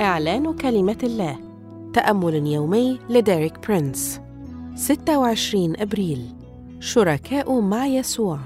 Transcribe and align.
إعلان 0.00 0.52
كلمة 0.52 0.96
الله. 1.02 1.38
تأمل 1.94 2.46
يومي 2.46 2.98
لديريك 3.10 3.68
برينس. 3.68 4.20
26 4.74 5.76
أبريل. 5.76 6.26
شركاء 6.80 7.60
مع 7.60 7.86
يسوع. 7.86 8.38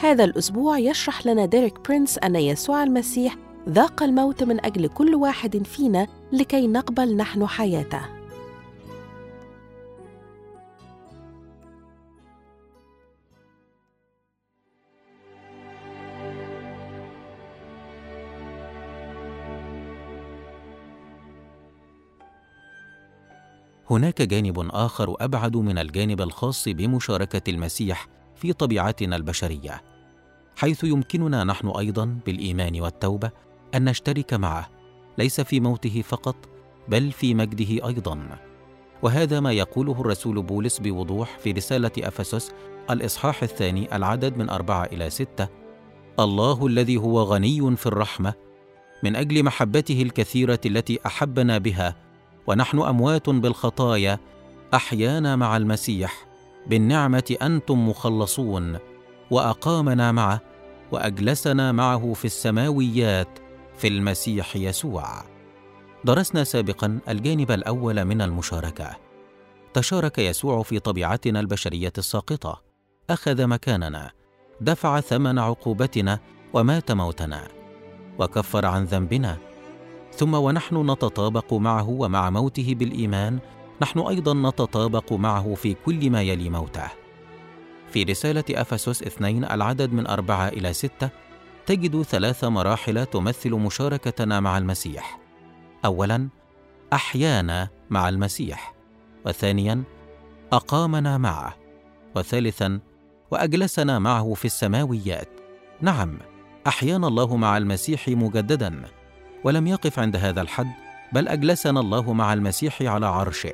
هذا 0.00 0.24
الأسبوع 0.24 0.78
يشرح 0.78 1.26
لنا 1.26 1.46
ديريك 1.46 1.88
برينس 1.88 2.18
أن 2.18 2.36
يسوع 2.36 2.82
المسيح 2.82 3.36
ذاق 3.68 4.02
الموت 4.02 4.42
من 4.42 4.64
أجل 4.64 4.86
كل 4.88 5.14
واحد 5.14 5.66
فينا 5.66 6.06
لكي 6.32 6.66
نقبل 6.66 7.16
نحن 7.16 7.46
حياته. 7.46 8.00
هناك 23.96 24.22
جانب 24.22 24.68
آخر 24.72 25.16
أبعد 25.20 25.56
من 25.56 25.78
الجانب 25.78 26.20
الخاص 26.20 26.68
بمشاركة 26.68 27.50
المسيح 27.50 28.06
في 28.34 28.52
طبيعتنا 28.52 29.16
البشرية 29.16 29.82
حيث 30.56 30.84
يمكننا 30.84 31.44
نحن 31.44 31.68
أيضا 31.68 32.18
بالإيمان 32.26 32.80
والتوبة 32.80 33.30
أن 33.74 33.84
نشترك 33.84 34.34
معه 34.34 34.70
ليس 35.18 35.40
في 35.40 35.60
موته 35.60 36.02
فقط 36.02 36.36
بل 36.88 37.12
في 37.12 37.34
مجده 37.34 37.88
أيضا. 37.88 38.38
وهذا 39.02 39.40
ما 39.40 39.52
يقوله 39.52 40.00
الرسول 40.00 40.42
بولس 40.42 40.78
بوضوح 40.78 41.38
في 41.38 41.52
رسالة 41.52 41.90
أفسس 41.98 42.52
الإصحاح 42.90 43.42
الثاني 43.42 43.96
العدد 43.96 44.36
من 44.36 44.50
أربعة 44.50 44.84
إلى 44.84 45.10
ستة 45.10 45.48
الله 46.18 46.66
الذي 46.66 46.96
هو 46.96 47.22
غني 47.22 47.76
في 47.76 47.86
الرحمة 47.86 48.34
من 49.02 49.16
أجل 49.16 49.42
محبته 49.42 50.02
الكثيرة 50.02 50.60
التي 50.66 50.98
أحبنا 51.06 51.58
بها 51.58 52.05
ونحن 52.46 52.78
أموات 52.78 53.30
بالخطايا 53.30 54.18
أحيانا 54.74 55.36
مع 55.36 55.56
المسيح 55.56 56.26
بالنعمة 56.66 57.36
أنتم 57.42 57.88
مخلصون 57.88 58.78
وأقامنا 59.30 60.12
معه 60.12 60.40
وأجلسنا 60.92 61.72
معه 61.72 62.12
في 62.12 62.24
السماويات 62.24 63.38
في 63.76 63.88
المسيح 63.88 64.56
يسوع. 64.56 65.22
درسنا 66.04 66.44
سابقا 66.44 66.98
الجانب 67.08 67.50
الأول 67.50 68.04
من 68.04 68.22
المشاركة. 68.22 68.96
تشارك 69.74 70.18
يسوع 70.18 70.62
في 70.62 70.78
طبيعتنا 70.78 71.40
البشرية 71.40 71.92
الساقطة. 71.98 72.62
أخذ 73.10 73.46
مكاننا 73.46 74.10
دفع 74.60 75.00
ثمن 75.00 75.38
عقوبتنا 75.38 76.18
ومات 76.52 76.92
موتنا. 76.92 77.48
وكفر 78.18 78.66
عن 78.66 78.84
ذنبنا 78.84 79.38
ثم 80.16 80.34
ونحن 80.34 80.90
نتطابق 80.90 81.54
معه 81.54 81.88
ومع 81.88 82.30
موته 82.30 82.74
بالإيمان 82.78 83.38
نحن 83.82 83.98
أيضا 83.98 84.34
نتطابق 84.34 85.12
معه 85.12 85.54
في 85.54 85.74
كل 85.74 86.10
ما 86.10 86.22
يلي 86.22 86.50
موته. 86.50 86.88
في 87.90 88.02
رسالة 88.02 88.44
أفسس 88.50 89.02
اثنين 89.02 89.44
العدد 89.44 89.92
من 89.92 90.06
أربعة 90.06 90.48
إلى 90.48 90.72
ستة 90.72 91.10
تجد 91.66 92.02
ثلاث 92.02 92.44
مراحل 92.44 93.06
تمثل 93.06 93.50
مشاركتنا 93.50 94.40
مع 94.40 94.58
المسيح. 94.58 95.20
اولا 95.84 96.28
أحيانا 96.92 97.68
مع 97.90 98.08
المسيح. 98.08 98.74
وثانيا 99.26 99.82
أقامنا 100.52 101.18
معه. 101.18 101.54
وثالثا 102.16 102.80
وأجلسنا 103.30 103.98
معه 103.98 104.34
في 104.34 104.44
السماويات. 104.44 105.28
نعم 105.80 106.18
أحيانا 106.66 107.08
الله 107.08 107.36
مع 107.36 107.56
المسيح 107.56 108.08
مجددا. 108.08 108.82
ولم 109.46 109.66
يقف 109.66 109.98
عند 109.98 110.16
هذا 110.16 110.40
الحد 110.40 110.72
بل 111.12 111.28
أجلسنا 111.28 111.80
الله 111.80 112.12
مع 112.12 112.32
المسيح 112.32 112.82
على 112.82 113.06
عرشه. 113.06 113.52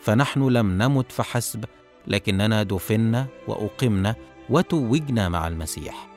فنحن 0.00 0.48
لم 0.48 0.82
نمت 0.82 1.12
فحسب 1.12 1.64
لكننا 2.06 2.62
دفنا 2.62 3.26
وأقمنا 3.48 4.14
وتوجنا 4.50 5.28
مع 5.28 5.48
المسيح. 5.48 6.08